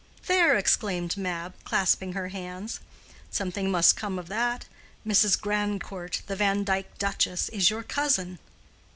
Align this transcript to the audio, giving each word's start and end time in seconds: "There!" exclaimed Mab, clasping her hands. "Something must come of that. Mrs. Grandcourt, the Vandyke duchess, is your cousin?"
"There!" 0.25 0.57
exclaimed 0.57 1.15
Mab, 1.15 1.53
clasping 1.63 2.13
her 2.13 2.29
hands. 2.29 2.79
"Something 3.29 3.69
must 3.69 3.95
come 3.95 4.17
of 4.17 4.29
that. 4.29 4.65
Mrs. 5.05 5.39
Grandcourt, 5.39 6.23
the 6.25 6.35
Vandyke 6.35 6.97
duchess, 6.97 7.49
is 7.49 7.69
your 7.69 7.83
cousin?" 7.83 8.39